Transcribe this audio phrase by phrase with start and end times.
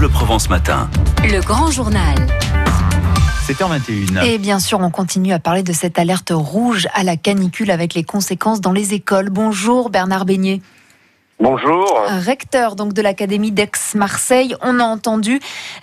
[0.00, 0.88] Bleu Provence Matin.
[1.24, 2.14] Le grand journal.
[3.46, 4.24] 7h21.
[4.24, 7.92] Et bien sûr, on continue à parler de cette alerte rouge à la canicule avec
[7.92, 9.28] les conséquences dans les écoles.
[9.28, 10.62] Bonjour Bernard Beignet.
[11.38, 12.02] Bonjour.
[12.08, 15.38] Recteur donc de l'Académie d'Aix-Marseille, on a entendu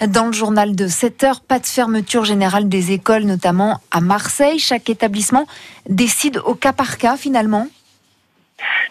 [0.07, 4.57] dans le journal de 7 heures, pas de fermeture générale des écoles, notamment à Marseille.
[4.57, 5.45] Chaque établissement
[5.89, 7.67] décide au cas par cas finalement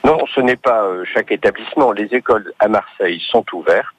[0.05, 1.91] Non, ce n'est pas euh, chaque établissement.
[1.91, 3.96] Les écoles à Marseille sont ouvertes,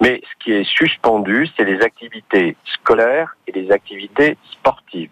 [0.00, 5.10] mais ce qui est suspendu, c'est les activités scolaires et les activités sportives.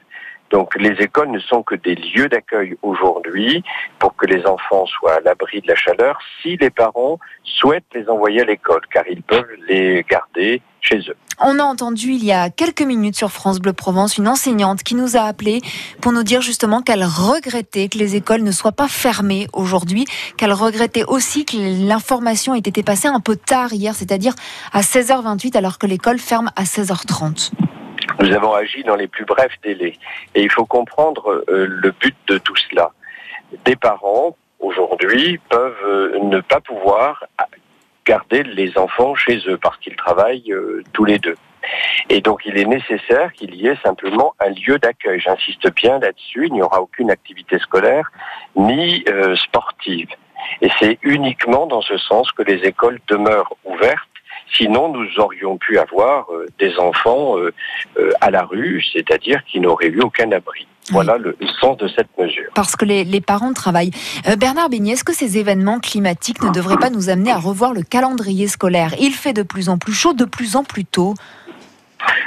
[0.50, 3.62] Donc les écoles ne sont que des lieux d'accueil aujourd'hui
[3.98, 8.08] pour que les enfants soient à l'abri de la chaleur si les parents souhaitent les
[8.08, 11.16] envoyer à l'école, car ils peuvent les garder chez eux.
[11.38, 14.94] On a entendu il y a quelques minutes sur France Bleu Provence une enseignante qui
[14.94, 15.60] nous a appelé
[16.00, 20.04] pour nous dire justement qu'elle regrettait que les écoles ne soient pas fermées aujourd'hui,
[20.36, 21.56] qu'elle regrettait aussi que
[21.86, 24.34] l'information ait été passée un peu tard hier, c'est-à-dire
[24.72, 27.52] à 16h28 alors que l'école ferme à 16h30.
[28.20, 29.94] Nous avons agi dans les plus brefs délais.
[30.34, 32.92] Et il faut comprendre euh, le but de tout cela.
[33.64, 37.24] Des parents, aujourd'hui, peuvent euh, ne pas pouvoir
[38.04, 41.36] garder les enfants chez eux parce qu'ils travaillent euh, tous les deux.
[42.08, 45.20] Et donc il est nécessaire qu'il y ait simplement un lieu d'accueil.
[45.20, 48.10] J'insiste bien là-dessus, il n'y aura aucune activité scolaire
[48.56, 49.04] ni
[49.36, 50.08] sportive.
[50.62, 54.09] Et c'est uniquement dans ce sens que les écoles demeurent ouvertes
[54.56, 57.52] Sinon, nous aurions pu avoir euh, des enfants euh,
[57.98, 60.66] euh, à la rue, c'est-à-dire qui n'auraient eu aucun abri.
[60.90, 62.50] Voilà le, sens de cette mesure.
[62.54, 63.92] Parce que les, les parents travaillent.
[64.38, 67.82] Bernard Beignet, est-ce que ces événements climatiques ne devraient pas nous amener à revoir le
[67.82, 68.94] calendrier scolaire?
[68.98, 71.14] Il fait de plus en plus chaud, de plus en plus tôt.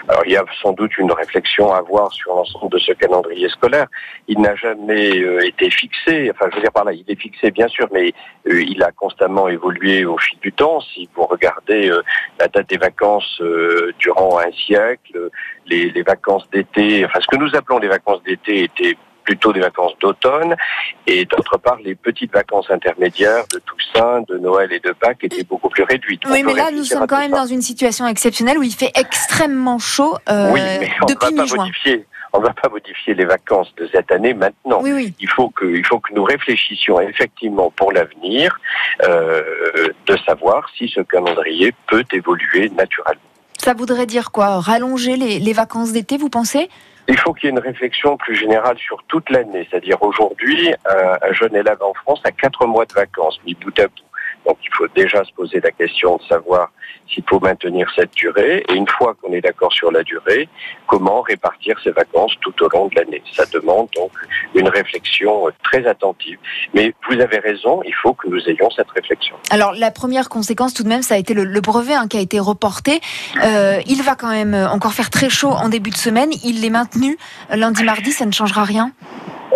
[0.09, 3.47] Alors, il y a sans doute une réflexion à avoir sur l'ensemble de ce calendrier
[3.47, 3.87] scolaire.
[4.27, 6.29] Il n'a jamais euh, été fixé.
[6.29, 8.13] Enfin, je veux dire par là, il est fixé bien sûr, mais
[8.47, 10.81] euh, il a constamment évolué au fil du temps.
[10.81, 12.01] Si vous regardez euh,
[12.37, 13.41] la date des vacances
[13.99, 15.29] durant un siècle,
[15.65, 19.59] les, les vacances d'été, enfin ce que nous appelons les vacances d'été étaient plutôt des
[19.59, 20.55] vacances d'automne,
[21.07, 25.43] et d'autre part, les petites vacances intermédiaires de Toussaint, de Noël et de Pâques étaient
[25.43, 26.21] beaucoup plus réduites.
[26.29, 29.79] Oui, mais là, nous sommes quand même dans une situation exceptionnelle où il fait extrêmement
[29.79, 32.05] chaud euh, oui, mais on depuis modifier.
[32.35, 34.79] On ne va pas modifier les vacances de cette année maintenant.
[34.81, 35.13] Oui, oui.
[35.19, 38.59] Il faut que, il faut que nous réfléchissions effectivement pour l'avenir
[39.03, 39.43] euh,
[40.07, 43.21] de savoir si ce calendrier peut évoluer naturellement.
[43.59, 44.59] Ça voudrait dire quoi?
[44.59, 46.69] Rallonger les, les vacances d'été, vous pensez?
[47.07, 49.67] Il faut qu'il y ait une réflexion plus générale sur toute l'année.
[49.69, 53.87] C'est-à-dire aujourd'hui, un, jeune élève en France a quatre mois de vacances, mis bout à
[53.87, 53.93] bout.
[54.45, 56.71] Donc il faut déjà se poser la question de savoir
[57.11, 60.47] s'il faut maintenir cette durée et une fois qu'on est d'accord sur la durée,
[60.87, 63.21] comment répartir ces vacances tout au long de l'année.
[63.33, 64.11] Ça demande donc
[64.55, 66.37] une réflexion très attentive.
[66.73, 69.35] Mais vous avez raison, il faut que nous ayons cette réflexion.
[69.49, 72.21] Alors la première conséquence tout de même, ça a été le, brevet hein, qui a
[72.21, 72.99] été reporté.
[73.43, 76.31] Euh, il va quand même encore faire très chaud en début de semaine.
[76.43, 77.17] Il l'est maintenu
[77.49, 78.91] lundi, mardi, ça ne changera rien?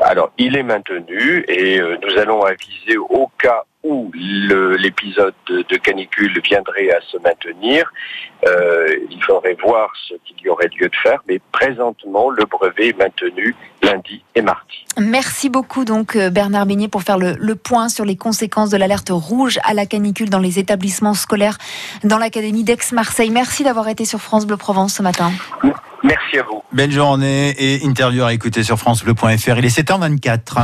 [0.03, 6.41] Alors, il est maintenu et euh, nous allons aviser au cas où l'épisode de, canicule
[6.43, 7.91] viendrait à se maintenir,
[8.45, 12.89] euh, il faudrait voir ce qu'il y aurait lieu de faire, mais présentement, le brevet
[12.89, 14.85] est maintenu lundi et mardi.
[14.97, 18.77] Merci beaucoup donc euh, Bernard Beignet pour faire le, le point sur les conséquences de
[18.77, 21.57] l'alerte rouge à la canicule dans les établissements scolaires
[22.03, 23.29] dans l'Académie d'Aix-Marseille.
[23.29, 25.31] Merci d'avoir été sur France Bleu Provence ce matin.
[26.03, 26.63] Merci à vous.
[26.71, 29.57] Belle journée et interview à écouter sur francebleu.fr.
[29.57, 30.63] Il est 7h24.